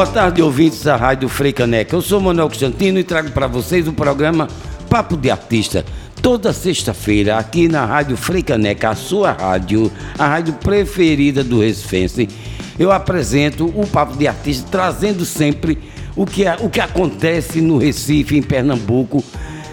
[0.00, 1.94] Boa tarde, ouvintes da Rádio Freicaneca.
[1.94, 4.48] Eu sou Manuel Constantino e trago para vocês o programa
[4.88, 5.84] Papo de Artista.
[6.22, 12.30] Toda sexta-feira, aqui na Rádio Freicaneca, a sua rádio, a rádio preferida do Recifense,
[12.78, 15.76] eu apresento o Papo de Artista, trazendo sempre
[16.16, 19.22] o que, o que acontece no Recife, em Pernambuco,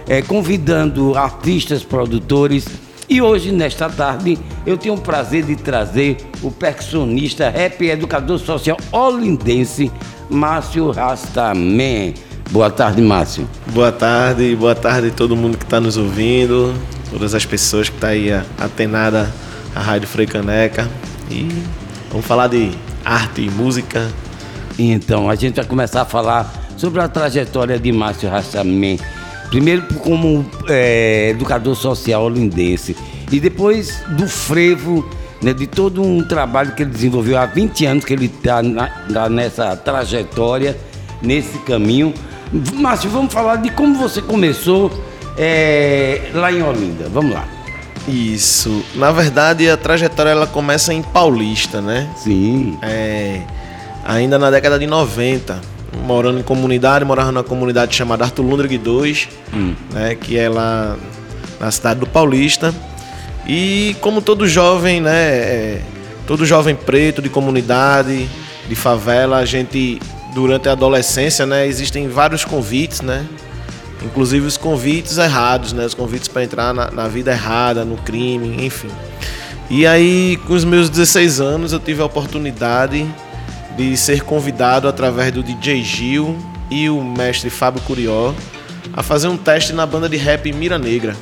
[0.10, 2.66] é, convidando artistas, produtores.
[3.10, 8.38] E hoje, nesta tarde, eu tenho o prazer de trazer o percussionista, rap e educador
[8.38, 9.90] social olindense,
[10.30, 12.14] Márcio Rastaman.
[12.52, 13.48] Boa tarde, Márcio.
[13.68, 16.74] Boa tarde, boa tarde a todo mundo que está nos ouvindo,
[17.12, 19.32] todas as pessoas que estão tá aí atenada
[19.76, 20.90] à Rádio Freicaneca.
[21.30, 21.48] E
[22.10, 22.72] vamos falar de
[23.04, 24.08] arte e música.
[24.80, 28.98] Então, a gente vai começar a falar sobre a trajetória de Márcio Rastaman
[29.50, 32.96] Primeiro como é, educador social olindense
[33.32, 35.08] e depois do frevo,
[35.42, 38.62] né, de todo um trabalho que ele desenvolveu há 20 anos que ele está
[39.30, 40.78] nessa trajetória,
[41.22, 42.14] nesse caminho.
[42.74, 44.92] Márcio, vamos falar de como você começou
[45.38, 47.10] é, lá em Olinda.
[47.10, 47.48] Vamos lá.
[48.08, 48.84] Isso.
[48.96, 52.10] Na verdade, a trajetória ela começa em Paulista, né?
[52.16, 52.78] Sim.
[52.82, 53.42] É,
[54.06, 59.30] ainda na década de 90 morando em comunidade, morava numa comunidade chamada Arthur Lundrig 2,
[59.54, 59.74] hum.
[59.92, 60.96] né, que é lá
[61.60, 62.74] na cidade do Paulista.
[63.48, 65.82] E como todo jovem, né, é,
[66.26, 68.28] todo jovem preto de comunidade,
[68.68, 70.00] de favela, a gente
[70.34, 73.26] durante a adolescência, né, existem vários convites, né?
[74.04, 75.86] Inclusive os convites errados, né?
[75.86, 78.90] Os convites para entrar na, na vida errada, no crime, enfim.
[79.70, 83.08] E aí, com os meus 16 anos, eu tive a oportunidade
[83.76, 86.38] de ser convidado através do DJ Gil
[86.70, 88.34] e o mestre Fábio Curió
[88.94, 91.16] a fazer um teste na banda de rap Mira Negra,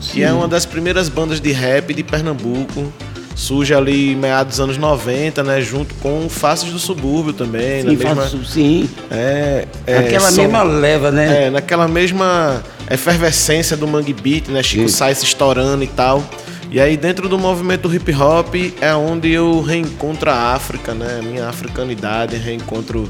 [0.00, 0.12] Sim.
[0.12, 2.92] que é uma das primeiras bandas de rap de Pernambuco.
[3.34, 5.60] Surge ali meados dos anos 90, né?
[5.60, 7.82] Junto com Faces do Subúrbio também.
[7.82, 8.90] Sim, mesma, sim.
[9.10, 11.44] É, é, Aquela são, mesma leva, né?
[11.44, 14.62] É, naquela mesma efervescência do Mangue Beat, né?
[14.62, 16.24] Chico Sainz estourando e tal.
[16.70, 21.18] E aí dentro do movimento hip hop é onde eu reencontro a África, né?
[21.20, 23.06] A minha africanidade, reencontro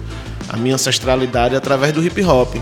[0.49, 2.57] a minha ancestralidade através do hip hop.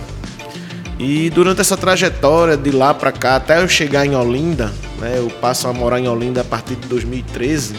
[0.98, 5.14] E durante essa trajetória de lá para cá, até eu chegar em Olinda, né?
[5.18, 7.74] Eu passo a morar em Olinda a partir de 2013.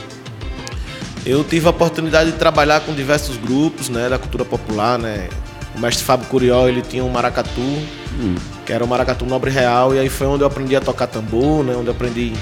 [1.25, 5.29] Eu tive a oportunidade de trabalhar com diversos grupos, né, da cultura popular, né?
[5.75, 8.35] O mestre Fábio Curió, ele tinha um maracatu, hum.
[8.65, 11.63] que era o maracatu nobre real, e aí foi onde eu aprendi a tocar tambor,
[11.63, 12.33] né, onde eu aprendi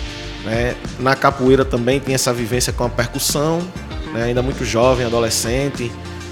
[0.43, 0.75] né?
[0.99, 3.61] Na capoeira também tem essa vivência com a percussão,
[4.13, 4.25] né?
[4.25, 5.91] ainda muito jovem, adolescente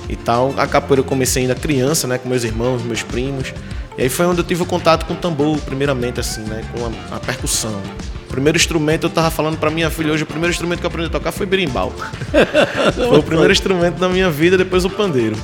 [0.10, 0.54] e tal.
[0.58, 2.18] A capoeira eu comecei ainda criança, né?
[2.18, 3.54] com meus irmãos, meus primos.
[3.98, 6.64] E aí foi onde eu tive o contato com o tambor, primeiramente, assim, né?
[6.74, 7.82] com a, a percussão.
[8.26, 10.90] O primeiro instrumento, eu tava falando para minha filha hoje, o primeiro instrumento que eu
[10.90, 11.92] aprendi a tocar foi berimbau.
[12.96, 15.36] foi o primeiro instrumento da minha vida, depois o pandeiro.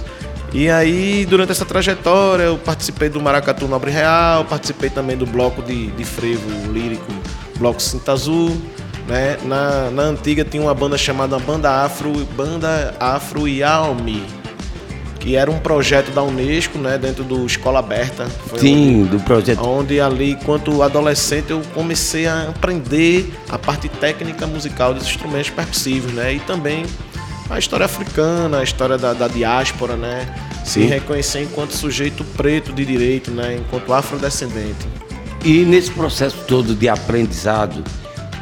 [0.54, 5.62] E aí, durante essa trajetória, eu participei do Maracatu Nobre Real, participei também do bloco
[5.62, 7.12] de, de frevo lírico
[7.58, 8.56] Bloco Cinta Azul.
[9.08, 9.38] Né?
[9.44, 14.24] Na, na antiga tinha uma banda chamada Banda Afro, Banda Afro Yalmi,
[15.28, 18.28] que era um projeto da Unesco, né, dentro do Escola Aberta.
[18.56, 19.62] Sim, onde, do projeto.
[19.62, 26.14] Onde ali, enquanto adolescente, eu comecei a aprender a parte técnica musical dos instrumentos percussivos,
[26.14, 26.86] né, e também
[27.50, 30.34] a história africana, a história da, da diáspora, né,
[30.64, 30.84] Sim.
[30.84, 34.88] se reconhecer enquanto sujeito preto de direito, né, enquanto afrodescendente.
[35.44, 37.84] E nesse processo todo de aprendizado,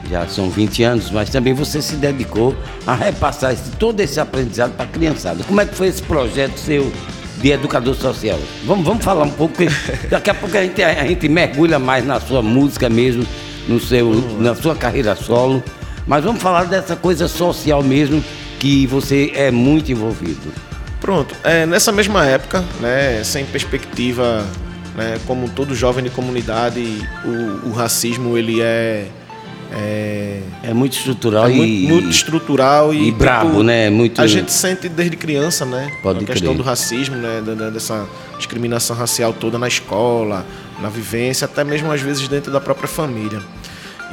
[0.10, 2.56] já são 20 anos, mas também você se dedicou
[2.86, 5.44] a repassar esse, todo esse aprendizado para a criançada.
[5.44, 6.92] Como é que foi esse projeto seu
[7.38, 8.40] de educador social?
[8.66, 9.56] Vamos, vamos falar um pouco,
[10.10, 13.26] daqui a pouco a gente, a gente mergulha mais na sua música mesmo,
[13.68, 15.64] no seu, na sua carreira solo.
[16.08, 18.24] Mas vamos falar dessa coisa social mesmo,
[18.60, 20.54] que você é muito envolvido.
[21.02, 24.46] Pronto, é, nessa mesma época, né, sem perspectiva
[24.96, 25.20] né?
[25.28, 26.82] Como todo jovem de comunidade,
[27.24, 29.08] o, o racismo ele é
[29.78, 33.90] é, é muito estrutural é e muito, muito estrutural e, e tipo, brabo, né?
[33.90, 35.92] Muito a gente sente desde criança, né?
[36.02, 36.58] Pode a questão crer.
[36.58, 37.42] do racismo, né?
[37.74, 38.08] Dessa
[38.38, 40.46] discriminação racial toda na escola,
[40.82, 43.42] na vivência, até mesmo às vezes dentro da própria família.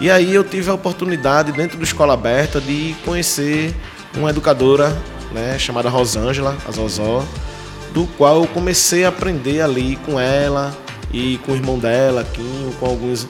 [0.01, 3.73] E aí eu tive a oportunidade dentro do escola aberta de conhecer
[4.17, 5.01] uma educadora,
[5.33, 5.57] né?
[5.61, 7.25] Chamada Rosângela, a Zozó,
[7.95, 10.77] do qual eu comecei a aprender ali com ela
[11.13, 13.29] e com o irmão dela, Quinho, com alguns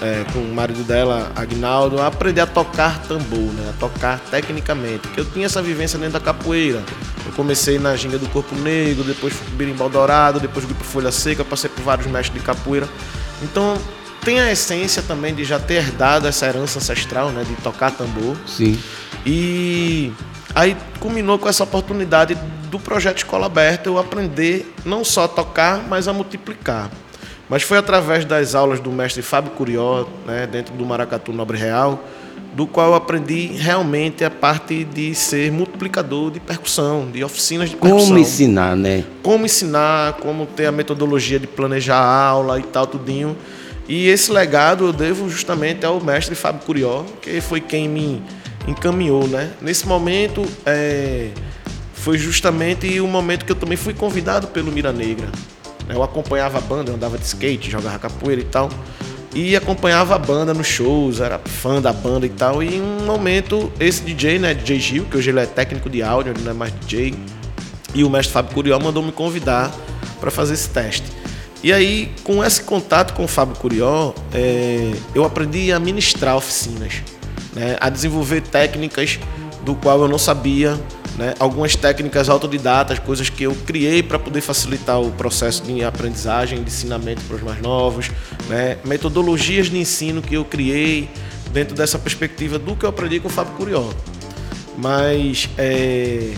[0.00, 3.70] é, com o marido dela, Agnaldo, a aprender a tocar tambor, né?
[3.70, 4.98] A tocar tecnicamente.
[4.98, 6.82] Porque eu tinha essa vivência dentro da capoeira.
[7.24, 10.84] Eu comecei na ginga do Corpo Negro, depois fui pro Birimbau Dourado, depois fui pro
[10.84, 12.88] Folha Seca, passei por vários mestres de capoeira.
[13.42, 13.78] Então,
[14.24, 17.44] tem a essência também de já ter herdado essa herança ancestral, né?
[17.44, 18.36] De tocar tambor.
[18.46, 18.78] Sim.
[19.24, 20.12] E
[20.54, 22.36] Aí culminou com essa oportunidade
[22.70, 26.90] do projeto Escola Aberta eu aprender não só a tocar, mas a multiplicar.
[27.52, 32.02] Mas foi através das aulas do mestre Fábio Curió, né, dentro do Maracatu Nobre Real,
[32.54, 37.76] do qual eu aprendi realmente a parte de ser multiplicador de percussão, de oficinas de
[37.76, 38.06] percussão.
[38.06, 39.04] Como ensinar, né?
[39.22, 43.36] Como ensinar, como ter a metodologia de planejar a aula e tal, tudinho.
[43.86, 48.22] E esse legado eu devo justamente ao mestre Fábio Curió, que foi quem me
[48.66, 49.50] encaminhou, né?
[49.60, 51.28] Nesse momento, é,
[51.92, 55.28] foi justamente o momento que eu também fui convidado pelo Mira Negra.
[55.92, 58.70] Eu acompanhava a banda, eu andava de skate, jogava capoeira e tal.
[59.34, 62.62] E acompanhava a banda nos shows, era fã da banda e tal.
[62.62, 66.02] E em um momento, esse DJ, né, DJ Gil, que hoje ele é técnico de
[66.02, 67.14] áudio, ele não é mais DJ,
[67.94, 69.72] e o mestre Fábio Curió mandou me convidar
[70.20, 71.04] para fazer esse teste.
[71.62, 77.02] E aí, com esse contato com o Fábio Curió, é, eu aprendi a ministrar oficinas
[77.54, 79.18] né, a desenvolver técnicas
[79.64, 80.78] do qual eu não sabia,
[81.16, 86.62] né, algumas técnicas autodidatas, coisas que eu criei para poder facilitar o processo de aprendizagem,
[86.62, 88.10] de ensinamento para os mais novos,
[88.48, 91.08] né, metodologias de ensino que eu criei
[91.52, 93.90] dentro dessa perspectiva do que eu aprendi com o Fábio Curió.
[94.78, 96.32] Mas é,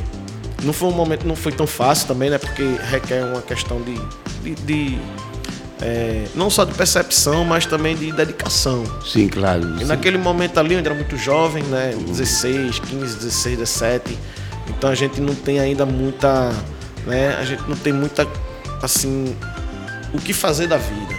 [0.63, 3.95] não foi um momento, não foi tão fácil também, né, porque requer uma questão de,
[4.43, 4.99] de, de
[5.81, 8.85] é, não só de percepção, mas também de dedicação.
[9.05, 9.77] Sim, claro.
[9.77, 9.85] E sim.
[9.85, 11.95] naquele momento ali, eu ainda era muito jovem, né?
[12.07, 14.19] 16, 15, 16, 17.
[14.69, 16.53] Então a gente não tem ainda muita.
[17.07, 17.37] Né?
[17.39, 18.27] A gente não tem muita.
[18.83, 19.35] Assim.
[20.13, 21.15] O que fazer da vida.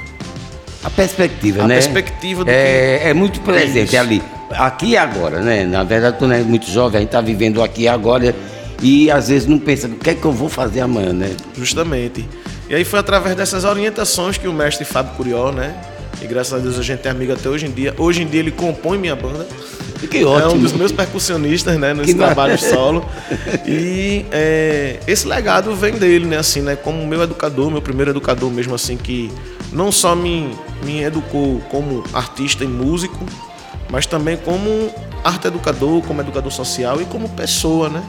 [0.83, 1.75] A perspectiva, A né?
[1.75, 3.97] perspectiva do é, é muito presente isso.
[3.97, 4.21] ali.
[4.51, 5.65] Aqui e agora, né?
[5.65, 8.36] Na verdade, quando é muito jovem, a gente está vivendo aqui e agora
[8.81, 11.36] e às vezes não pensa o que é que eu vou fazer amanhã, né?
[11.57, 12.27] Justamente.
[12.69, 15.75] E aí foi através dessas orientações que o mestre Fábio Curió, né?
[16.22, 17.94] E graças a Deus a gente é amigo até hoje em dia.
[17.98, 19.46] Hoje em dia ele compõe minha banda.
[20.10, 20.62] Que É um ótimo.
[20.62, 23.04] dos meus percussionistas, né, nesse Que mar- trabalho solo.
[23.66, 28.52] E é, esse legado vem dele, né, assim, né, como meu educador, meu primeiro educador
[28.52, 29.32] mesmo, assim, que
[29.72, 30.52] não só me,
[30.84, 33.26] me educou como artista e músico,
[33.90, 34.92] mas também como
[35.24, 38.04] arte educador, como educador social e como pessoa, né.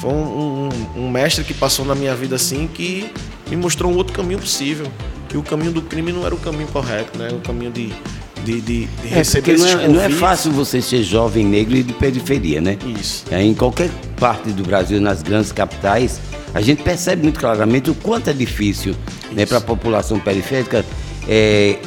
[0.00, 3.10] Foi um, um- um mestre que passou na minha vida, assim, que
[3.50, 4.86] me mostrou um outro caminho possível.
[5.28, 7.92] Que o caminho do crime não era o caminho correto, né, o caminho de,
[8.44, 11.76] de, de, de É, receber porque não é, não é fácil você ser jovem negro
[11.76, 12.78] e de periferia, né?
[12.98, 13.24] Isso.
[13.30, 16.20] É, em qualquer parte do Brasil, nas grandes capitais,
[16.54, 18.94] a gente percebe muito claramente o quanto é difícil
[19.32, 20.84] né, para a população periférica
[21.28, 21.78] é,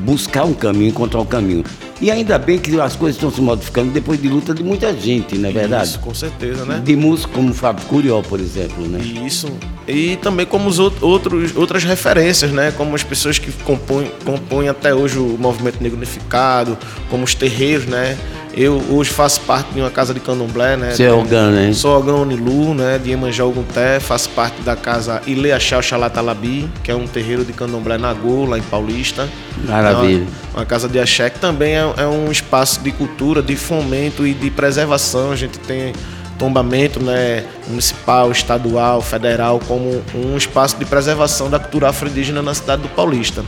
[0.00, 1.64] buscar um caminho, encontrar um caminho.
[2.04, 5.38] E ainda bem que as coisas estão se modificando depois de luta de muita gente,
[5.38, 5.88] não é verdade?
[5.88, 6.82] Isso, com certeza, né?
[6.84, 8.98] De músicos como Fábio Curió, por exemplo, né?
[9.02, 9.48] Isso.
[9.88, 12.74] E também como os out- outros, outras referências, né?
[12.76, 16.76] Como as pessoas que compõem, compõem até hoje o movimento negro unificado,
[17.08, 18.18] como os terreiros, né?
[18.54, 20.90] Eu hoje faço parte de uma casa de candomblé, né?
[20.92, 21.72] Você é Ogã, né?
[21.72, 22.98] Sou Ogã Onilu, né?
[23.02, 27.96] De Iemanjá Ogunté, faço parte da casa Ileachá Xalatalabi, que é um terreiro de candomblé
[27.96, 29.26] Nagô, lá em Paulista.
[29.66, 30.22] Maravilha.
[30.22, 33.56] É uma, uma casa de axé que também é, é um espaço de cultura, de
[33.56, 35.32] fomento e de preservação.
[35.32, 35.92] A gente tem
[36.38, 42.82] tombamento né, municipal, estadual, federal, como um espaço de preservação da cultura afro-indígena na cidade
[42.82, 43.44] do Paulista.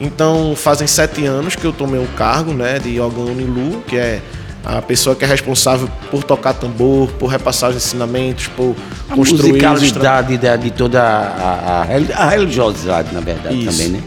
[0.00, 4.20] Então, fazem sete anos que eu tomei o cargo né, de Ogã Unilu, que é
[4.64, 8.76] a pessoa que é responsável por tocar tambor, por repassar os ensinamentos, por
[9.08, 13.70] A construir tra- musicalidade da- de toda a, a, a religiosidade, na verdade, Isso.
[13.70, 14.02] também, né?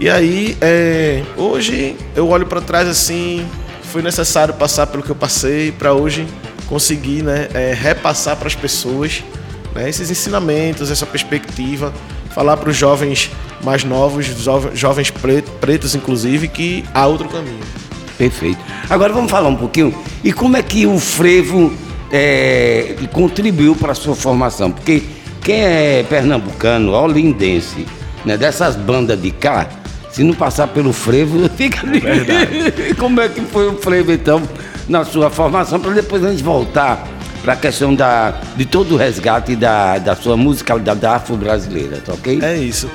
[0.00, 3.46] E aí, é, hoje eu olho para trás assim,
[3.82, 6.26] foi necessário passar pelo que eu passei para hoje
[6.66, 9.22] conseguir, né, é, repassar para as pessoas
[9.74, 11.92] né, esses ensinamentos, essa perspectiva,
[12.34, 13.30] falar para os jovens
[13.62, 17.60] mais novos, jove- jovens preto- pretos inclusive, que há outro caminho.
[18.16, 18.58] Perfeito.
[18.88, 19.94] Agora vamos falar um pouquinho.
[20.24, 21.74] E como é que o frevo
[22.10, 24.70] é, contribuiu para a sua formação?
[24.70, 25.02] Porque
[25.42, 27.86] quem é pernambucano, olindense,
[28.24, 29.68] né, dessas bandas de cá,
[30.12, 32.02] se não passar pelo frevo, fica ali.
[32.98, 34.42] como é que foi o frevo, então,
[34.88, 37.06] na sua formação, para depois a gente voltar
[37.42, 42.38] para a questão da, de todo o resgate da, da sua musicalidade afro-brasileira, tá ok?
[42.42, 42.88] É isso.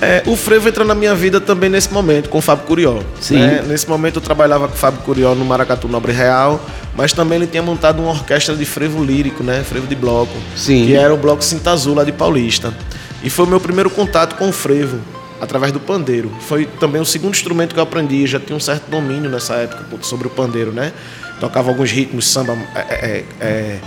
[0.00, 2.98] É, o frevo entra na minha vida também nesse momento, com o Fábio Curió.
[3.20, 3.36] Sim.
[3.36, 3.64] né?
[3.68, 6.60] Nesse momento eu trabalhava com o Fábio Curió no Maracatu Nobre Real,
[6.96, 9.62] mas também ele tinha montado uma orquestra de frevo lírico, né?
[9.62, 10.32] Frevo de bloco.
[10.56, 10.86] Sim.
[10.86, 12.74] Que era o Bloco Cinta Azul lá de Paulista.
[13.22, 14.98] E foi o meu primeiro contato com o frevo,
[15.42, 16.30] através do pandeiro.
[16.42, 19.84] Foi também o segundo instrumento que eu aprendi, já tinha um certo domínio nessa época
[20.02, 20.92] sobre o pandeiro, né?
[21.40, 23.80] Tocava alguns ritmos, samba, é, é, é,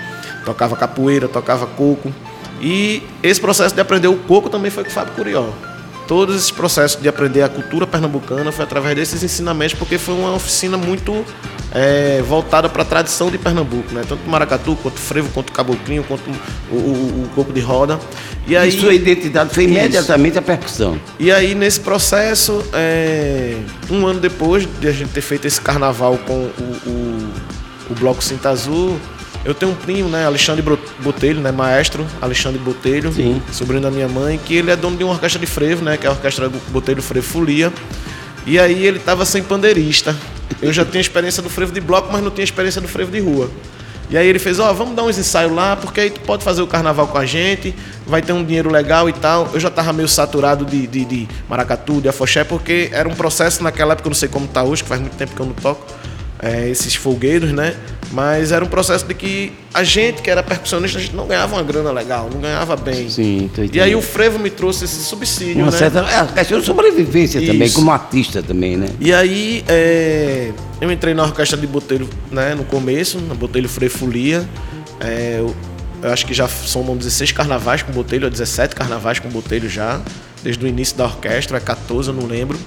[0.44, 2.14] tocava capoeira, tocava coco.
[2.60, 5.48] E esse processo de aprender o coco também foi com o Fábio Curió.
[6.10, 10.34] Todos esses processos de aprender a cultura pernambucana foi através desses ensinamentos, porque foi uma
[10.36, 11.26] oficina muito
[11.76, 14.04] é, voltada para a tradição de Pernambuco, né?
[14.08, 16.24] Tanto maracatu, quanto o frevo, quanto caboclinho, quanto
[16.72, 18.00] o, o, o coco de roda.
[18.48, 20.40] E aí, sua identidade foi imediatamente isso.
[20.40, 20.98] a percussão.
[21.20, 23.58] E aí, nesse processo, é,
[23.92, 27.30] um ano depois de a gente ter feito esse carnaval com o, o,
[27.92, 28.98] o Bloco Cinta Azul,
[29.44, 30.64] eu tenho um primo, né, Alexandre
[31.00, 33.42] Botelho, né, maestro Alexandre Botelho, Sim.
[33.52, 36.06] sobrinho da minha mãe, que ele é dono de uma orquestra de frevo, né, que
[36.08, 37.72] é a orquestra Botelho Frevo Folia.
[38.46, 40.16] E aí ele estava sem pandeirista.
[40.62, 43.20] Eu já tinha experiência do frevo de bloco, mas não tinha experiência do frevo de
[43.20, 43.50] rua.
[44.10, 46.44] E aí ele fez, ó, oh, vamos dar uns ensaios lá, porque aí tu pode
[46.44, 47.74] fazer o carnaval com a gente,
[48.06, 49.50] vai ter um dinheiro legal e tal.
[49.52, 53.64] Eu já tava meio saturado de, de, de maracatu, de afoxé, porque era um processo
[53.64, 55.54] naquela época, eu não sei como tá hoje, que faz muito tempo que eu não
[55.54, 55.86] toco,
[56.40, 57.76] é, esses folgueiros, né?
[58.12, 61.56] Mas era um processo de que a gente, que era percussionista, a gente não ganhava
[61.56, 63.10] uma grana legal, não ganhava bem.
[63.10, 65.78] Sim, tô E aí o frevo me trouxe esse subsídio, uma né?
[65.78, 67.52] Certa, é a questão de sobrevivência Isso.
[67.52, 68.88] também, como artista também, né?
[69.00, 74.48] E aí é, eu entrei na orquestra de Botelho, né, no começo, na Botelho Folia.
[75.00, 75.54] É, eu,
[76.02, 80.00] eu, acho que já somam 16 carnavais com Botelho, ou 17 carnavais com Botelho já,
[80.44, 82.58] desde o início da orquestra, é 14, eu não lembro.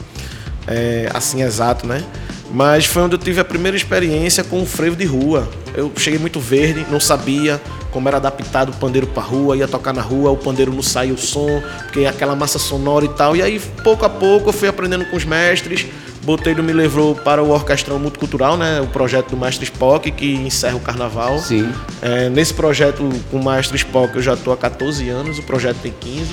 [0.66, 2.04] É, assim exato, né?
[2.50, 5.48] Mas foi onde eu tive a primeira experiência com o frevo de rua.
[5.74, 9.92] Eu cheguei muito verde, não sabia como era adaptado o pandeiro para rua, ia tocar
[9.92, 13.34] na rua, o pandeiro não saía o som, porque aquela massa sonora e tal.
[13.34, 15.86] E aí, pouco a pouco, eu fui aprendendo com os mestres.
[16.22, 18.80] Botelho me levou para o Orquestrão Multicultural, né?
[18.82, 21.38] O projeto do Mestre Spock, que encerra o carnaval.
[21.38, 21.72] Sim.
[22.02, 25.78] É, nesse projeto com o Mestre Spock eu já estou há 14 anos, o projeto
[25.78, 26.26] tem 15.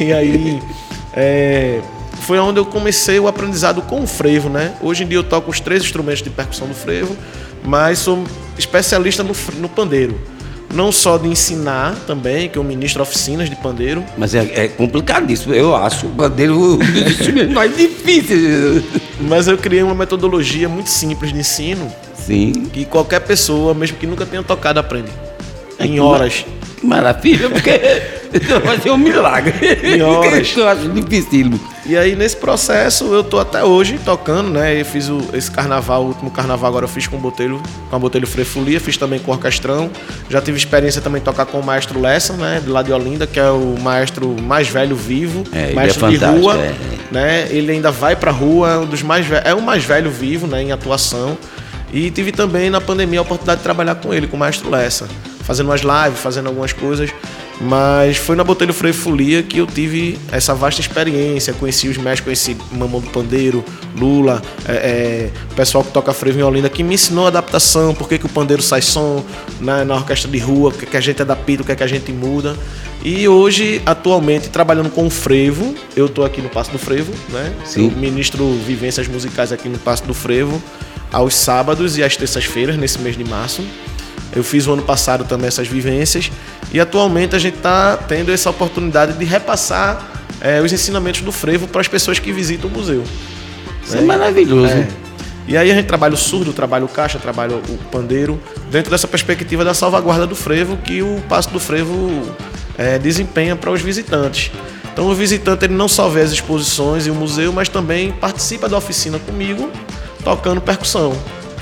[0.00, 0.62] E aí.
[1.20, 1.80] É,
[2.28, 4.74] foi onde eu comecei o aprendizado com o frevo, né?
[4.82, 7.16] Hoje em dia eu toco os três instrumentos de percussão do frevo,
[7.64, 8.22] mas sou
[8.58, 10.20] especialista no, no pandeiro.
[10.74, 14.04] Não só de ensinar também, que eu ministro oficinas de pandeiro.
[14.18, 16.78] Mas é, é complicadíssimo, eu acho o pandeiro
[17.54, 18.84] mais difícil.
[19.22, 21.90] Mas eu criei uma metodologia muito simples de ensino.
[22.14, 22.52] Sim.
[22.70, 25.08] Que qualquer pessoa, mesmo que nunca tenha tocado, aprende.
[25.78, 26.44] Em horas.
[26.78, 27.70] Que maravilha, porque
[28.64, 29.54] vai ser um milagre.
[29.82, 30.54] Em horas.
[30.56, 31.58] eu acho difícil.
[31.86, 34.80] E aí, nesse processo, eu tô até hoje tocando, né?
[34.80, 37.96] Eu fiz o, esse carnaval, o último carnaval agora eu fiz com o Botelho, com
[37.96, 39.90] a Botelho Frefolia, fiz também com o Orquestrão.
[40.28, 42.60] Já tive experiência também de tocar com o maestro Lessa, né?
[42.62, 46.24] De lá de Olinda, que é o maestro mais velho vivo, é, maestro é de
[46.24, 46.74] rua, é.
[47.10, 47.48] né?
[47.50, 50.62] Ele ainda vai pra rua, é um dos mais é o mais velho vivo, né?
[50.62, 51.38] Em atuação.
[51.92, 55.08] E tive também na pandemia a oportunidade de trabalhar com ele, com o maestro Lessa
[55.48, 57.10] fazendo umas lives, fazendo algumas coisas.
[57.58, 61.54] Mas foi na Botelho Freio Folia que eu tive essa vasta experiência.
[61.54, 63.64] Conheci os mestres, conheci Mamão do Pandeiro,
[63.98, 67.94] Lula, é, é, o pessoal que toca frevo em Olinda, que me ensinou a adaptação,
[67.94, 69.24] por que, que o pandeiro sai som
[69.58, 71.86] na, na orquestra de rua, o que, que a gente adapta, o que, que a
[71.86, 72.54] gente muda.
[73.02, 77.52] E hoje, atualmente, trabalhando com o frevo, eu estou aqui no Passo do Frevo, né?
[77.64, 77.86] Sim.
[77.86, 80.62] Eu ministro vivências musicais aqui no Passo do Frevo,
[81.10, 83.64] aos sábados e às terças-feiras, nesse mês de março.
[84.34, 86.30] Eu fiz o ano passado também essas vivências
[86.72, 90.06] e atualmente a gente está tendo essa oportunidade de repassar
[90.40, 93.02] é, os ensinamentos do frevo para as pessoas que visitam o museu.
[93.84, 94.02] Isso né?
[94.02, 94.72] é maravilhoso.
[94.72, 94.86] É.
[95.46, 98.38] E aí a gente trabalha o surdo, trabalha o caixa, trabalha o pandeiro,
[98.70, 102.36] dentro dessa perspectiva da salvaguarda do frevo que o Passo do Frevo
[102.76, 104.52] é, desempenha para os visitantes.
[104.92, 108.68] Então o visitante ele não só vê as exposições e o museu, mas também participa
[108.68, 109.70] da oficina comigo,
[110.22, 111.16] tocando percussão.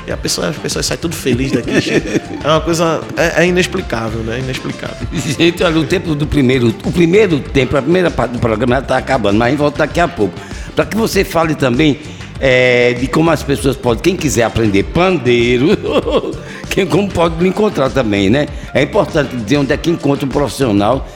[0.06, 1.70] E a pessoa, as pessoas saem tudo feliz daqui.
[2.44, 3.00] é uma coisa.
[3.16, 4.38] É, é, inexplicável, né?
[4.38, 5.06] Inexplicável.
[5.12, 6.68] Gente, olha, o tempo do primeiro.
[6.84, 9.98] O primeiro tempo, a primeira parte do programa está acabando, mas a gente volta daqui
[9.98, 10.34] a pouco.
[10.76, 11.98] Para que você fale também
[12.38, 15.70] é, de como as pessoas podem, quem quiser aprender pandeiro,
[16.70, 18.46] quem, como pode me encontrar também, né?
[18.72, 21.08] É importante dizer onde é que encontra um profissional,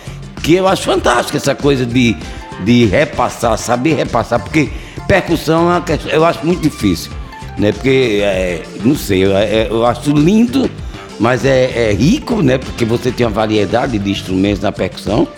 [0.42, 2.16] que eu acho fantástico essa coisa de,
[2.64, 4.68] de repassar, saber repassar, porque
[5.06, 5.82] percussão é
[6.14, 7.20] eu acho muito difícil
[7.61, 7.73] né?
[7.73, 10.69] Porque, é, não sei, eu, é, eu, acho lindo,
[11.19, 12.59] mas é, é, rico, né?
[12.59, 15.29] Porque você tem uma variedade de instrumentos na percussão.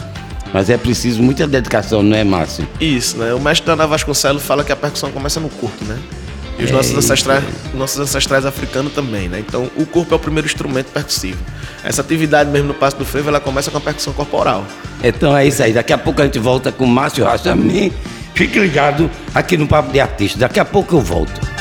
[0.55, 2.69] Mas é preciso muita dedicação, não é, Márcio?
[2.79, 3.33] Isso, né?
[3.33, 5.99] O mestre Dana Vasconcelos fala que a percussão começa no corpo, né?
[6.59, 9.41] E os é nossos, ancestrais, nossos ancestrais africanos também, né?
[9.41, 11.39] Então, o corpo é o primeiro instrumento percussivo.
[11.83, 14.67] Essa atividade mesmo no Passo do Frevo, ela começa com a percussão corporal.
[15.03, 15.73] Então é isso aí.
[15.73, 17.91] Daqui a pouco a gente volta com o Márcio Rachamin.
[18.35, 20.39] Fique ligado aqui no Papo de Artista.
[20.39, 21.52] Daqui a pouco eu volto.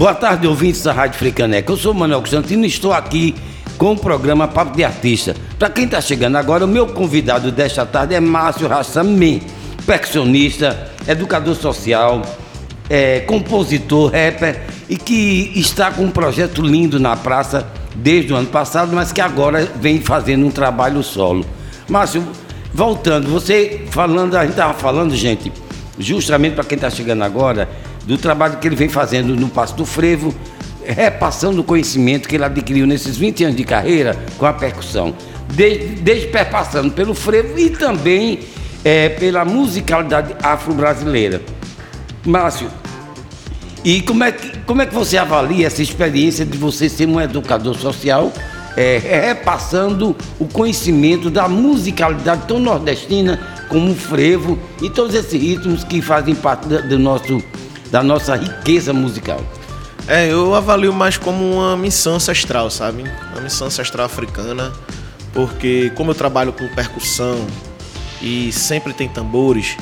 [0.00, 1.70] Boa tarde, ouvintes da Rádio Fricaneca.
[1.70, 3.34] Eu sou o Manuel Constantino e estou aqui
[3.76, 5.36] com o programa Papo de Artista.
[5.58, 9.42] Para quem está chegando agora, o meu convidado desta tarde é Márcio Rassamim,
[9.84, 12.22] percussionista, educador social,
[12.88, 18.48] é, compositor, rapper e que está com um projeto lindo na praça desde o ano
[18.48, 21.44] passado, mas que agora vem fazendo um trabalho solo.
[21.86, 22.26] Márcio,
[22.72, 25.52] voltando, você falando, a gente estava falando, gente,
[25.98, 27.68] justamente para quem está chegando agora,
[28.04, 30.34] do trabalho que ele vem fazendo no Passo do Frevo,
[30.84, 35.14] repassando o conhecimento que ele adquiriu nesses 20 anos de carreira com a percussão,
[35.54, 38.40] desde, desde perpassando pelo frevo e também
[38.84, 41.42] é, pela musicalidade afro-brasileira.
[42.24, 42.68] Márcio,
[43.84, 47.20] e como é, que, como é que você avalia essa experiência de você ser um
[47.20, 48.32] educador social,
[48.76, 55.82] é, repassando o conhecimento da musicalidade tão nordestina como o frevo e todos esses ritmos
[55.84, 57.42] que fazem parte do nosso,
[57.90, 59.40] da nossa riqueza musical?
[60.06, 63.04] É, eu avalio mais como uma missão ancestral, sabe?
[63.32, 64.72] Uma missão ancestral africana,
[65.32, 67.46] porque como eu trabalho com percussão
[68.20, 69.76] e sempre tem tambores,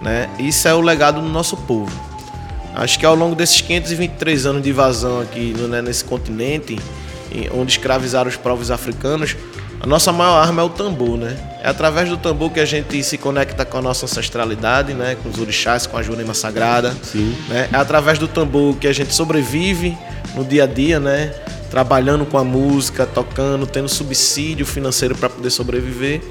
[0.00, 0.28] né?
[0.38, 1.92] Isso é o legado do nosso povo.
[2.74, 6.78] Acho que ao longo desses 523 anos de invasão aqui né, nesse continente,
[7.52, 9.36] onde escravizaram os povos africanos,
[9.84, 11.36] a nossa maior arma é o tambor, né?
[11.62, 15.14] É através do tambor que a gente se conecta com a nossa ancestralidade, né?
[15.22, 16.96] Com os orixás, com a Jurema Sagrada.
[17.02, 17.36] Sim.
[17.50, 17.68] Né?
[17.70, 19.94] É através do tambor que a gente sobrevive
[20.34, 21.34] no dia a dia, né?
[21.70, 26.22] Trabalhando com a música, tocando, tendo subsídio financeiro para poder sobreviver.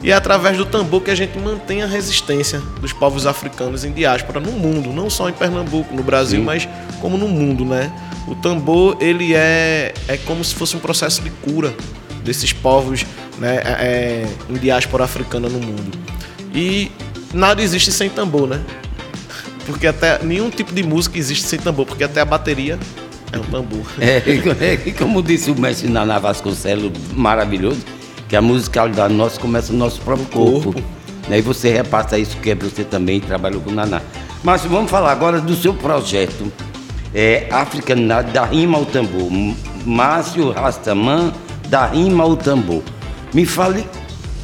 [0.00, 3.90] E é através do tambor que a gente mantém a resistência dos povos africanos em
[3.90, 6.44] diáspora no mundo, não só em Pernambuco, no Brasil, Sim.
[6.44, 6.68] mas
[7.00, 7.92] como no mundo, né?
[8.28, 11.74] O tambor, ele é, é como se fosse um processo de cura
[12.24, 13.04] desses povos
[13.38, 15.98] né, é, é, em diáspora africana no mundo.
[16.54, 16.90] E
[17.32, 18.60] nada existe sem tambor, né?
[19.66, 22.78] Porque até nenhum tipo de música existe sem tambor, porque até a bateria
[23.32, 23.84] é um tambor.
[24.00, 27.80] É, e como disse o mestre Naná Vasconcelos, maravilhoso,
[28.28, 30.72] que a musicalidade nossa começa no nosso próprio corpo.
[30.72, 30.82] corpo.
[31.30, 34.02] Aí você repassa isso que é você também trabalhou com o Naná.
[34.42, 36.52] Mas vamos falar agora do seu projeto.
[37.14, 39.30] É Africanidade da Rima ao Tambor.
[39.84, 41.32] Márcio Rastaman
[41.72, 42.82] da rima ao tambor.
[43.32, 43.86] Me fale,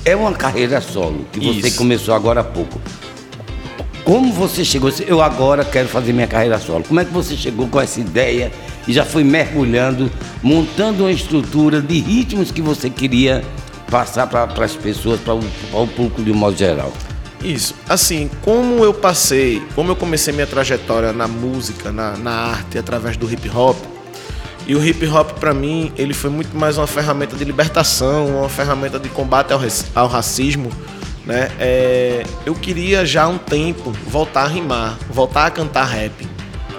[0.02, 1.76] é uma carreira solo que você Isso.
[1.76, 2.80] começou agora há pouco.
[4.02, 4.90] Como você chegou?
[5.06, 6.84] Eu agora quero fazer minha carreira solo.
[6.84, 8.50] Como é que você chegou com essa ideia
[8.86, 10.10] e já foi mergulhando,
[10.42, 13.44] montando uma estrutura de ritmos que você queria
[13.90, 16.90] passar para as pessoas, para o, público de um modo geral?
[17.44, 17.74] Isso.
[17.86, 23.18] Assim, como eu passei, como eu comecei minha trajetória na música, na, na arte, através
[23.18, 23.76] do hip hop,
[24.68, 28.50] e o hip hop para mim, ele foi muito mais uma ferramenta de libertação, uma
[28.50, 29.60] ferramenta de combate ao,
[29.94, 30.70] ao racismo,
[31.24, 31.50] né?
[31.58, 36.12] É, eu queria já há um tempo voltar a rimar, voltar a cantar rap.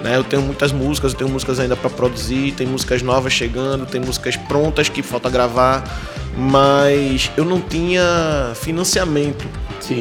[0.03, 0.15] Né?
[0.15, 3.99] Eu tenho muitas músicas, eu tenho músicas ainda para produzir, tem músicas novas chegando, tem
[3.99, 5.83] músicas prontas que falta gravar,
[6.37, 9.47] mas eu não tinha financiamento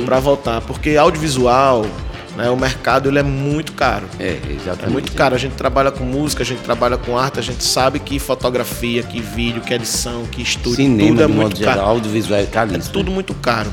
[0.05, 1.87] para voltar, porque audiovisual,
[2.39, 2.49] né?
[2.51, 4.07] O mercado ele é muito caro.
[4.21, 4.85] É, exatamente.
[4.85, 5.35] É muito caro.
[5.35, 9.03] A gente trabalha com música, a gente trabalha com arte, a gente sabe que fotografia,
[9.03, 11.73] que vídeo, que edição, que estúdio, Cinema, tudo é muito caro.
[11.73, 12.85] Geral, audiovisual é caríssimo.
[12.85, 13.69] É tudo muito caro.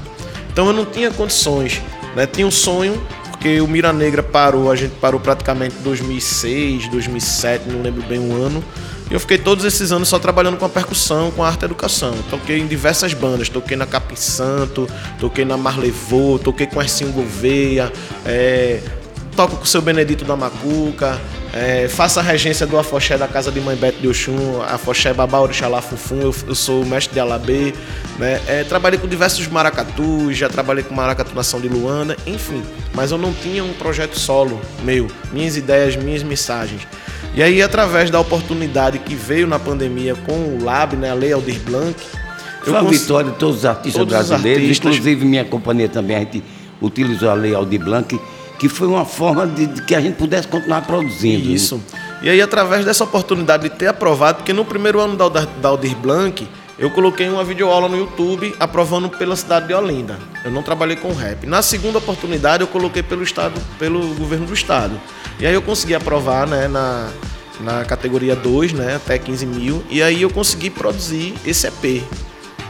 [0.51, 1.79] Então eu não tinha condições.
[2.15, 2.25] Né?
[2.25, 2.99] Tinha um sonho,
[3.29, 8.17] porque o Mira Negra parou, a gente parou praticamente em 2006, 2007, não lembro bem
[8.17, 8.63] o ano.
[9.09, 11.65] E eu fiquei todos esses anos só trabalhando com a percussão, com a arte e
[11.65, 12.15] educação.
[12.29, 14.87] Toquei em diversas bandas, toquei na Capim Santo,
[15.19, 17.91] toquei na Marlevô, toquei com Ercinho Gouveia,
[18.25, 18.81] é,
[19.35, 21.19] toco com o seu Benedito da Macuca,
[21.53, 25.39] é, faço a regência do Afoxé da Casa de Mãe Beto de Oxum, Afoxé Babá
[25.39, 27.73] Orixalá Fufum, eu, eu sou mestre de Alabê,
[28.17, 28.41] né?
[28.47, 32.63] É, trabalhei com diversos maracatus, já trabalhei com maracatu nação de Luanda, enfim.
[32.93, 36.81] Mas eu não tinha um projeto solo meu, minhas ideias, minhas mensagens.
[37.35, 41.33] E aí, através da oportunidade que veio na pandemia com o LAB, né, a Lei
[41.33, 41.93] Aldir Blanc.
[42.63, 42.97] Foi uma cons...
[42.97, 44.95] vitória de todos os artistas todos brasileiros, os artistas...
[44.95, 46.41] inclusive minha companhia também, a gente
[46.81, 48.17] utilizou a Lei Aldir Blanc,
[48.57, 51.51] que foi uma forma de, de que a gente pudesse continuar produzindo.
[51.51, 51.83] Isso.
[52.21, 55.95] E aí, através dessa oportunidade de ter aprovado, porque no primeiro ano da, da Aldir
[55.97, 60.19] Blanc, eu coloquei uma videoaula no YouTube aprovando pela cidade de Olinda.
[60.43, 61.45] Eu não trabalhei com rap.
[61.45, 64.99] Na segunda oportunidade, eu coloquei pelo estado, pelo governo do estado.
[65.39, 67.09] E aí eu consegui aprovar né, na,
[67.61, 69.83] na categoria 2, né, até 15 mil.
[69.89, 72.03] E aí eu consegui produzir esse EP,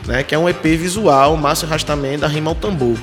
[0.06, 2.98] né, que é um EP visual, Márcio Rastamento, da Rima ao Tambor,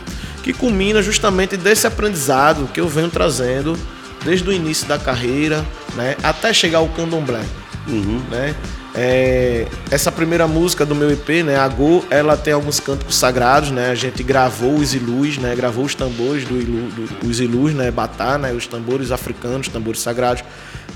[0.45, 3.77] que culmina justamente desse aprendizado que eu venho trazendo
[4.25, 5.65] desde o início da carreira
[5.97, 7.43] né, até chegar ao candomblé.
[7.89, 8.23] Uhum.
[8.31, 8.55] Né?
[8.95, 13.71] É, essa primeira música do meu EP, né, a Go, ela tem alguns cânticos sagrados,
[13.71, 13.91] né?
[13.91, 15.55] A gente gravou os ilus, né?
[15.57, 17.91] Gravou os tambores do, ilu, do os ilus, né?
[17.91, 18.53] Batá, né?
[18.53, 20.45] Os tambores africanos, tambores sagrados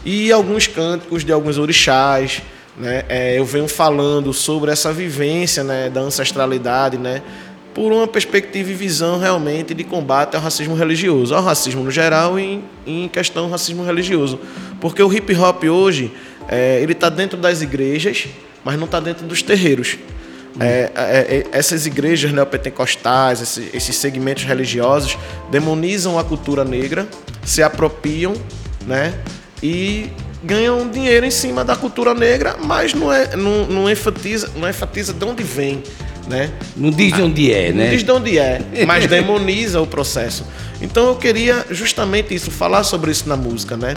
[0.06, 2.40] e alguns cânticos de alguns orixás,
[2.78, 7.22] né, é, eu venho falando sobre essa vivência né, da ancestralidade, né,
[7.74, 12.38] por uma perspectiva e visão realmente de combate ao racismo religioso, ao racismo no geral
[12.38, 14.38] e em questão do racismo religioso.
[14.80, 16.12] Porque o hip hop hoje,
[16.48, 18.26] é, ele está dentro das igrejas,
[18.64, 19.98] mas não está dentro dos terreiros.
[20.58, 25.18] É, é, é, essas igrejas neopentecostais, esses, esses segmentos religiosos,
[25.50, 27.06] demonizam a cultura negra,
[27.44, 28.34] se apropriam,
[28.86, 29.14] né?
[29.62, 30.10] E
[30.42, 35.12] ganham dinheiro em cima da cultura negra, mas não, é, não, não, enfatiza, não enfatiza
[35.12, 35.82] de onde vem
[36.26, 36.50] né?
[36.76, 37.84] Não diz de onde é, né?
[37.84, 40.44] Não diz de onde é, mas demoniza o processo.
[40.80, 43.94] Então eu queria justamente isso, falar sobre isso na música, né?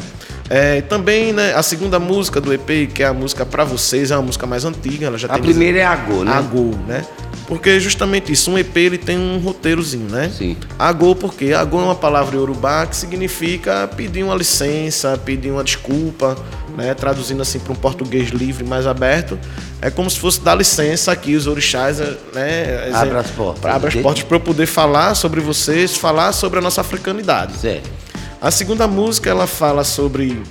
[0.49, 4.15] É, também, né, a segunda música do EP, que é a música para vocês, é
[4.15, 6.31] uma música mais antiga, ela já A primeira é Agô, né?
[6.31, 7.05] Agô, né?
[7.47, 10.31] Porque justamente isso, um EP ele tem um roteirozinho, né?
[10.35, 10.57] Sim.
[10.77, 16.35] Agô porque Agô é uma palavra iorubá que significa pedir uma licença, pedir uma desculpa,
[16.75, 16.93] né?
[16.93, 19.38] Traduzindo assim para um português livre, mais aberto,
[19.81, 21.99] é como se fosse dar licença aqui os orixás,
[22.33, 22.89] né?
[22.93, 23.65] Abra as portas.
[23.65, 27.53] Abra as portas para eu poder falar sobre vocês, falar sobre a nossa africanidade.
[27.57, 27.98] Certo.
[28.41, 30.41] A segunda música ela fala sobre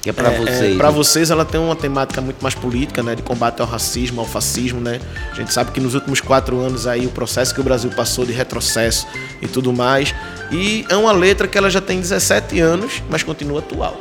[0.00, 0.74] que é para é, vocês.
[0.74, 4.20] É, para vocês ela tem uma temática muito mais política, né, de combate ao racismo,
[4.20, 5.00] ao fascismo, né?
[5.30, 8.24] A gente sabe que nos últimos quatro anos aí o processo que o Brasil passou
[8.24, 9.06] de retrocesso
[9.42, 10.14] e tudo mais.
[10.50, 14.00] E é uma letra que ela já tem 17 anos, mas continua atual.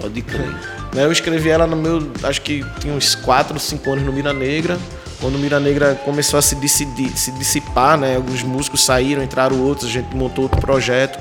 [0.00, 0.54] Pode crer.
[0.92, 4.12] Né, eu escrevi ela no meu, acho que tinha uns 4 ou 5 anos no
[4.12, 4.76] Mira Negra.
[5.20, 8.16] Quando o Mira Negra começou a se, decidir, se dissipar, né?
[8.16, 11.16] Alguns músicos saíram, entraram outros, a gente montou outro projeto.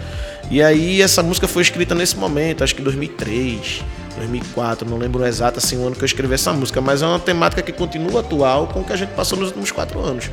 [0.50, 3.84] E aí essa música foi escrita nesse momento, acho que em 2003,
[4.18, 7.20] 2004, não lembro exato assim o ano que eu escrevi essa música, mas é uma
[7.20, 10.30] temática que continua atual com o que a gente passou nos últimos quatro anos.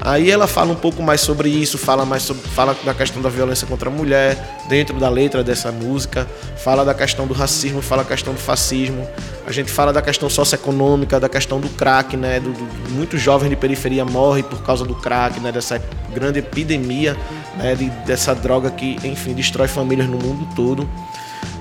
[0.00, 3.30] Aí ela fala um pouco mais sobre isso, fala mais sobre, fala da questão da
[3.30, 4.36] violência contra a mulher
[4.68, 6.26] dentro da letra dessa música,
[6.58, 9.08] fala da questão do racismo, fala da questão do fascismo.
[9.46, 12.38] A gente fala da questão socioeconômica, da questão do crack, né?
[12.38, 15.50] Do, do, muitos jovens de periferia morrem por causa do crack, né?
[15.50, 15.80] Dessa
[16.12, 17.16] grande epidemia,
[17.56, 17.74] né?
[17.74, 20.88] De, dessa droga que, enfim, destrói famílias no mundo todo.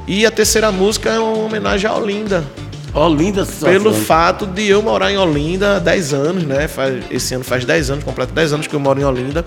[0.08, 2.43] E a terceira música é uma homenagem a Olinda,
[2.93, 6.67] Olinda, Pelo fato de eu morar em Olinda há 10 anos, né?
[6.67, 9.43] Faz, esse ano faz 10 anos, completo 10 anos que eu moro em Olinda.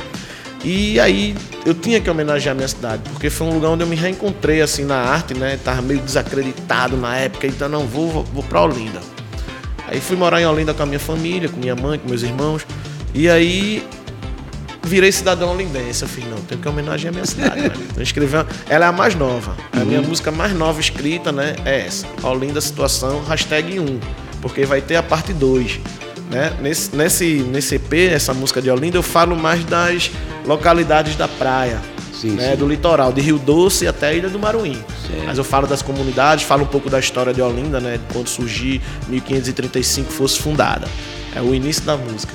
[0.64, 3.86] E aí eu tinha que homenagear a minha cidade, porque foi um lugar onde eu
[3.86, 5.56] me reencontrei assim na arte, né?
[5.62, 9.00] Tava meio desacreditado na época, então não vou, vou, vou para Olinda.
[9.86, 12.66] Aí fui morar em Olinda com a minha família, com minha mãe, com meus irmãos.
[13.14, 13.86] E aí
[14.86, 16.02] virei cidadão olindense.
[16.02, 17.60] Eu fiz, não, tenho que homenagear a minha cidade.
[17.60, 17.72] né?
[17.90, 18.36] Então, escrevi.
[18.68, 19.56] Ela é a mais nova.
[19.72, 20.08] A minha uhum.
[20.08, 22.06] música mais nova escrita, né, é essa.
[22.22, 24.00] Olinda Situação, hashtag 1.
[24.40, 25.80] Porque vai ter a parte 2.
[26.30, 26.52] Né?
[26.60, 30.10] Nesse, nesse, nesse EP, essa música de Olinda, eu falo mais das
[30.44, 31.80] localidades da praia.
[32.12, 32.56] Sim, né, sim.
[32.56, 34.82] do litoral, de Rio Doce até a Ilha do Maruim.
[35.26, 38.80] Mas eu falo das comunidades, falo um pouco da história de Olinda, né, quando surgir
[39.08, 40.88] 1535 fosse fundada.
[41.34, 42.32] É o início da música.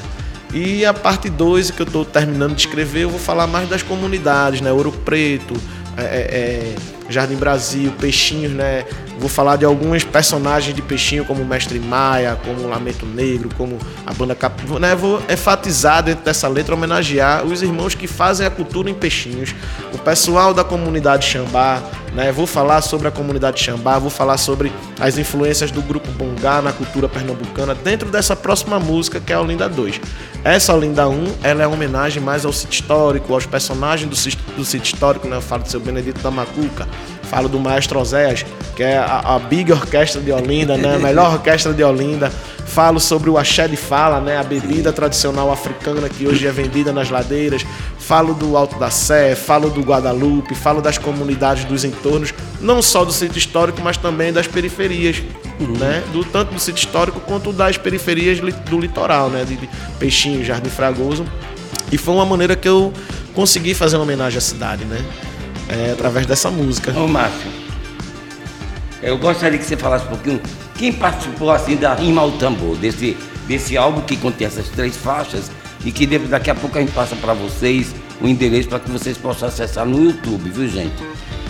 [0.53, 3.81] E a parte 2, que eu estou terminando de escrever, eu vou falar mais das
[3.81, 4.71] comunidades, né?
[4.71, 5.53] Ouro Preto,
[5.97, 6.75] é, é, é
[7.09, 8.85] Jardim Brasil, Peixinhos, né?
[9.21, 13.49] Vou falar de alguns personagens de Peixinho, como o Mestre Maia, como o Lamento Negro,
[13.55, 14.59] como a banda Cap...
[14.79, 14.95] Né?
[14.95, 19.53] Vou enfatizar dentro dessa letra, homenagear os irmãos que fazem a cultura em Peixinhos,
[19.93, 22.31] o pessoal da comunidade Xambá, né?
[22.31, 26.73] Vou falar sobre a comunidade Xambá, vou falar sobre as influências do grupo Bongá na
[26.73, 30.01] cultura pernambucana dentro dessa próxima música que é a Olinda 2.
[30.43, 34.39] Essa Olinda 1, ela é uma homenagem mais ao sítio histórico, aos personagens do sítio,
[34.57, 35.37] do sítio histórico, né?
[35.37, 36.87] Eu falo do seu Benedito da Macuca,
[37.31, 40.95] falo do Maestro Oséias, que é a, a Big Orquestra de Olinda, né?
[40.95, 42.29] A melhor orquestra de Olinda.
[42.65, 44.37] Falo sobre o axé de fala, né?
[44.37, 47.65] A bebida tradicional africana que hoje é vendida nas ladeiras.
[47.97, 53.05] Falo do Alto da Sé, falo do Guadalupe, falo das comunidades dos entornos, não só
[53.05, 55.23] do sítio histórico, mas também das periferias
[55.57, 55.77] uhum.
[55.77, 56.03] né?
[56.11, 59.45] Do, tanto do sítio histórico quanto das periferias do litoral, né?
[59.45, 61.25] De, de Peixinho, Jardim Fragoso.
[61.89, 62.91] E foi uma maneira que eu
[63.33, 65.01] consegui fazer uma homenagem à cidade, né?
[65.71, 66.91] É, através dessa música.
[66.91, 67.49] Ô, Márcio,
[69.01, 70.41] eu gostaria que você falasse um pouquinho
[70.75, 73.15] quem participou assim da Rima ao Tambor, desse,
[73.47, 75.49] desse álbum que contém essas três faixas
[75.85, 79.17] e que daqui a pouco a gente passa para vocês o endereço para que vocês
[79.17, 80.95] possam acessar no YouTube, viu gente?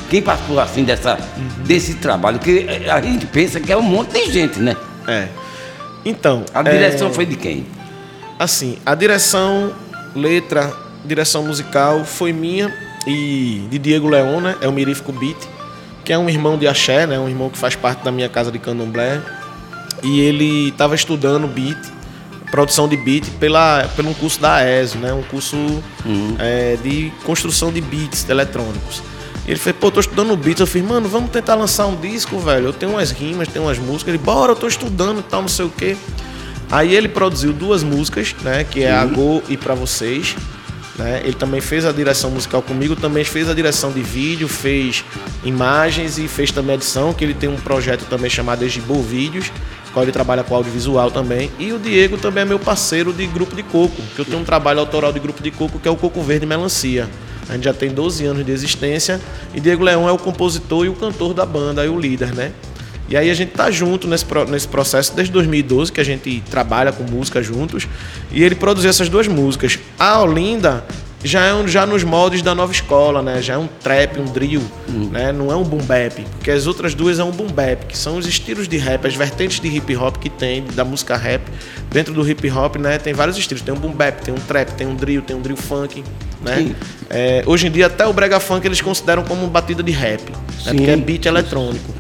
[0.10, 1.18] Quem participou assim dessa,
[1.66, 2.40] desse trabalho?
[2.40, 4.76] Que a gente pensa que é um monte de gente, né?
[5.08, 5.28] É.
[6.06, 6.44] Então.
[6.54, 7.14] A direção é...
[7.14, 7.66] foi de quem?
[8.38, 9.74] Assim, a direção,
[10.16, 10.74] letra,
[11.06, 12.74] direção musical foi minha
[13.06, 14.58] e de Diego Leona, né?
[14.62, 15.38] é o Mirífico Beat,
[16.04, 17.20] que é um irmão de Axé, né?
[17.20, 19.22] Um irmão que faz parte da minha casa de candomblé.
[20.04, 21.78] E ele estava estudando beat,
[22.50, 25.14] produção de beat pela, pelo um curso da AESO, né?
[25.14, 26.36] Um curso uhum.
[26.40, 29.04] é, de construção de beats eletrônicos.
[29.48, 30.60] Ele fez, pô, tô estudando beats.
[30.60, 32.68] Eu fiz, mano, vamos tentar lançar um disco, velho.
[32.68, 34.14] Eu tenho umas rimas, tenho umas músicas.
[34.14, 35.96] Ele, bora, eu tô estudando e tal, não sei o quê.
[36.72, 38.64] Aí ele produziu duas músicas, né?
[38.64, 40.36] Que é a Go e Pra Vocês.
[41.02, 41.22] Né?
[41.24, 45.04] Ele também fez a direção musical comigo, também fez a direção de vídeo, fez
[45.44, 49.52] imagens e fez também edição, que ele tem um projeto também chamado Egibo Vídeos,
[49.92, 51.52] qual ele trabalha com audiovisual também.
[51.58, 54.44] E o Diego também é meu parceiro de Grupo de Coco, que eu tenho um
[54.44, 57.10] trabalho autoral de Grupo de Coco, que é o Coco Verde Melancia.
[57.50, 59.20] A gente já tem 12 anos de existência
[59.54, 62.52] e Diego Leão é o compositor e o cantor da banda, e o líder, né?
[63.12, 66.94] E aí a gente tá junto nesse, nesse processo desde 2012, que a gente trabalha
[66.94, 67.86] com música juntos.
[68.32, 69.78] E ele produziu essas duas músicas.
[70.00, 70.82] A Olinda
[71.22, 73.42] já é um, já nos moldes da nova escola, né?
[73.42, 75.10] Já é um trap, um drill, hum.
[75.12, 75.34] né?
[75.34, 78.16] Não é um boom bap, porque as outras duas é um boom bap, que são
[78.16, 81.42] os estilos de rap, as vertentes de hip hop que tem da música rap.
[81.90, 83.62] Dentro do hip hop, né, tem vários estilos.
[83.62, 86.02] Tem um boom bap, tem um trap, tem um drill, tem um drill funk,
[86.42, 86.74] né?
[87.10, 90.74] É, hoje em dia até o brega funk eles consideram como batida de rap, né?
[90.74, 91.94] porque é beat eletrônico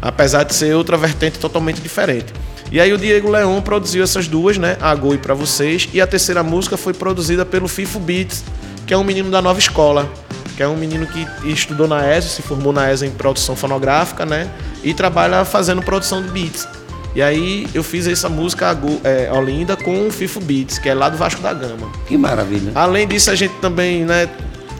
[0.00, 2.32] apesar de ser outra vertente totalmente diferente.
[2.70, 4.76] E aí o Diego Leon produziu essas duas, né?
[4.80, 5.88] A Goi para vocês.
[5.92, 8.44] E a terceira música foi produzida pelo Fifo Beats,
[8.86, 10.10] que é um menino da nova escola.
[10.56, 14.26] Que é um menino que estudou na ESO, se formou na ESO em produção fonográfica,
[14.26, 14.50] né?
[14.82, 16.68] E trabalha fazendo produção de beats.
[17.14, 21.08] E aí eu fiz essa música é, Olinda com o Fifo Beats, que é lá
[21.08, 21.90] do Vasco da Gama.
[22.06, 22.72] Que maravilha.
[22.74, 24.28] Além disso, a gente também, né,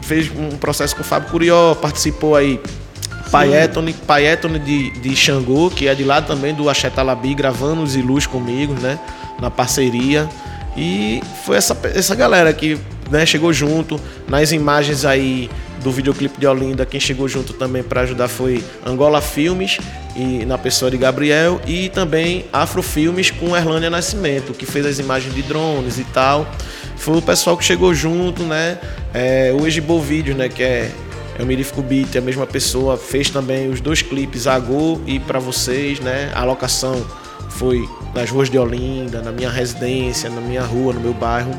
[0.03, 2.61] fez um processo com o Fábio Curió, participou aí
[3.31, 7.95] Paetone, Paetone de, de Xangô, que é de lá também do Axé Talabi, gravando os
[7.97, 8.99] ilus comigo, né?
[9.41, 10.29] Na parceria.
[10.77, 12.79] E foi essa, essa galera que
[13.11, 14.01] né, chegou junto.
[14.29, 15.51] Nas imagens aí
[15.83, 19.79] do videoclipe de Olinda, quem chegou junto também para ajudar foi Angola Filmes,
[20.17, 24.99] e na pessoa de Gabriel, e também Afro Filmes com Erlânia Nascimento, que fez as
[24.99, 26.51] imagens de drones e tal.
[26.97, 28.79] Foi o pessoal que chegou junto, né?
[29.15, 30.49] É, o Egibo Vídeos, né?
[30.49, 30.91] Que é
[31.39, 35.21] é o Mirifico Beat, a mesma pessoa, fez também os dois clipes, a Go e
[35.21, 36.33] para vocês, né?
[36.35, 37.07] A locação
[37.51, 41.53] foi nas ruas de Olinda, na minha residência, na minha rua, no meu bairro.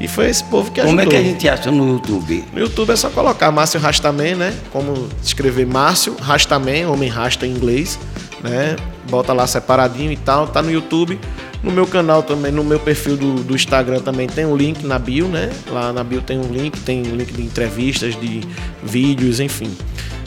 [0.00, 0.98] E foi esse povo que ajudou.
[0.98, 2.44] Como é que a gente acha no YouTube?
[2.52, 4.54] No YouTube é só colocar Márcio Rastaman, né?
[4.72, 7.98] Como escrever Márcio Rastaman, homem rasta em inglês,
[8.42, 8.74] né?
[9.08, 11.20] Bota lá separadinho e tal, tá no YouTube.
[11.64, 14.98] No meu canal também, no meu perfil do, do Instagram também tem um link na
[14.98, 15.50] bio, né?
[15.70, 18.42] Lá na bio tem um link, tem um link de entrevistas, de
[18.82, 19.74] vídeos, enfim.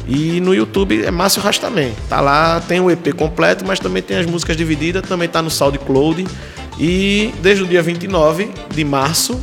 [0.08, 1.92] E no YouTube é Márcio Rastaman.
[2.10, 5.52] Tá lá, tem o EP completo, mas também tem as músicas divididas, também tá no
[5.52, 6.26] SoundCloud.
[6.80, 9.40] E desde o dia 29 de março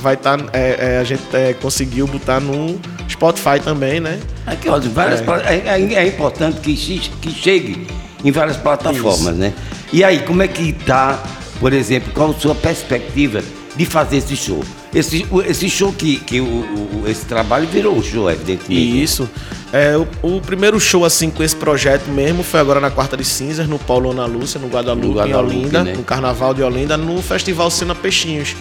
[0.00, 0.38] vai estar.
[0.38, 4.20] Tá, é, é, a gente é, conseguiu botar no Spotify também, né?
[4.46, 5.54] Aqui, ó, várias é.
[5.54, 5.80] é.
[5.80, 7.86] É, é importante que, que chegue
[8.24, 9.32] em várias plataformas, Isso.
[9.32, 9.52] né?
[9.92, 11.22] E aí, como é que está,
[11.60, 13.42] por exemplo, qual a sua perspectiva
[13.76, 14.62] de fazer esse show?
[14.94, 19.02] Esse, esse show que, que o, o esse trabalho virou um show, evidentemente.
[19.02, 19.28] Isso.
[19.72, 23.24] É, o, o, primeiro show assim com esse projeto mesmo foi agora na quarta de
[23.24, 25.92] cinzas, no Paulo Ana Lúcia, no Guadalupe, no Guadalupe em Olinda, né?
[25.94, 28.56] no Carnaval de Olinda, no Festival Cena Peixinhos.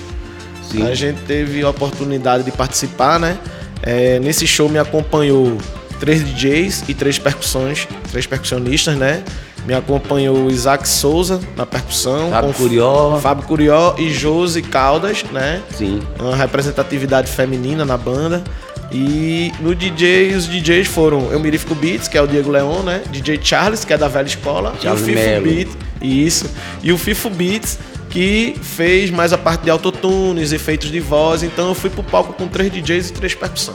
[0.70, 0.84] Sim.
[0.84, 3.38] A gente teve a oportunidade de participar, né?
[3.82, 5.58] É, nesse show me acompanhou
[6.00, 9.24] três DJs e três percussões, três percussionistas, né?
[9.66, 12.30] Me acompanhou o Isaac Souza na percussão.
[12.30, 13.20] Fábio Curió.
[13.20, 15.62] Fábio Curió e Josi Caldas, né?
[15.76, 16.02] Sim.
[16.20, 18.44] Uma representatividade feminina na banda.
[18.92, 23.02] E no DJ, os DJs foram Eu Mirifico Beats, que é o Diego Leon, né?
[23.10, 24.76] DJ Charles, que é da velha escola.
[24.80, 25.78] Charles e o Fifo Beats.
[26.02, 26.52] Isso.
[26.84, 31.42] E o Fifo Beats, que fez mais a parte de autotunes, efeitos de voz.
[31.42, 33.74] Então eu fui pro palco com três DJs e três percussão.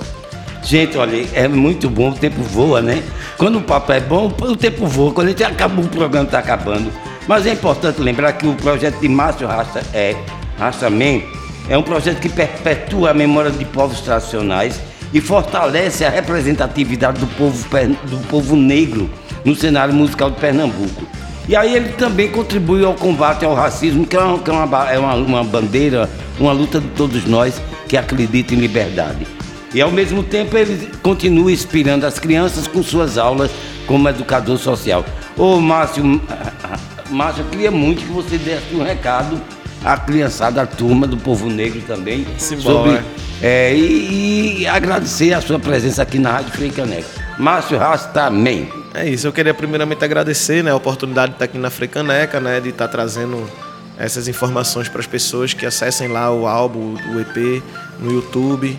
[0.62, 3.02] Gente, olha, é muito bom, o tempo voa, né?
[3.36, 5.12] Quando o papo é bom, o tempo voa.
[5.12, 6.92] Quando a gente acaba, o programa está acabando.
[7.26, 10.14] Mas é importante lembrar que o projeto de Márcio Rasta é
[10.58, 11.22] Rasta Man,
[11.68, 14.80] é um projeto que perpetua a memória de povos tradicionais
[15.12, 17.66] e fortalece a representatividade do povo,
[18.04, 19.08] do povo negro
[19.44, 21.06] no cenário musical de Pernambuco.
[21.48, 24.90] E aí ele também contribui ao combate ao racismo, que é uma, que é uma,
[24.90, 29.26] é uma, uma bandeira, uma luta de todos nós que acreditam em liberdade.
[29.72, 33.50] E ao mesmo tempo ele continua inspirando as crianças com suas aulas
[33.86, 35.04] como educador social.
[35.36, 36.20] Ô Márcio,
[37.10, 39.40] Márcio, eu queria muito que você desse um recado
[39.84, 42.26] à criançada, à turma do povo negro também.
[42.38, 43.00] Sobre,
[43.42, 47.08] é, e, e, agradecer a sua presença aqui na Rádio Frecaneca.
[47.38, 48.66] Márcio Rastaman.
[48.92, 52.60] É isso, eu queria primeiramente agradecer né, a oportunidade de estar aqui na Frecaneca, né,
[52.60, 53.48] de estar trazendo
[53.96, 57.62] essas informações para as pessoas que acessem lá o álbum, o EP
[58.00, 58.78] no YouTube.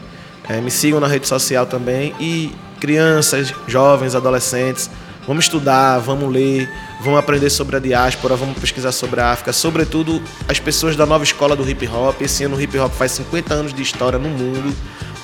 [0.52, 4.90] É, me sigam na rede social também e crianças, jovens, adolescentes,
[5.28, 6.68] Vamos estudar, vamos ler,
[7.00, 11.24] vamos aprender sobre a diáspora, vamos pesquisar sobre a África, sobretudo as pessoas da nova
[11.24, 12.20] escola do hip hop.
[12.22, 14.76] Esse ano o hip hop faz 50 anos de história no mundo.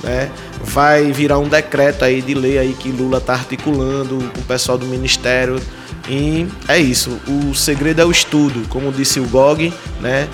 [0.04, 0.30] Né?
[0.64, 4.78] Vai virar um decreto aí de lei aí que Lula está articulando com o pessoal
[4.78, 5.60] do ministério.
[6.08, 7.20] E é isso.
[7.28, 10.30] O segredo é o estudo, como disse o Gog, né?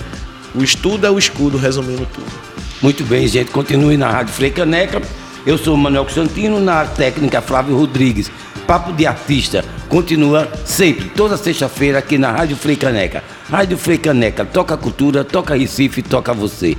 [0.53, 2.52] O estudo é o escudo, resumindo tudo.
[2.83, 3.49] Muito bem, gente.
[3.49, 5.01] Continue na Rádio Freicaneca.
[5.45, 8.29] Eu sou Manuel Constantino, na técnica Flávio Rodrigues.
[8.67, 13.23] Papo de Artista continua sempre, toda sexta-feira, aqui na Rádio Freicaneca.
[13.49, 16.75] Rádio Freicaneca, toca cultura, toca Recife, toca você.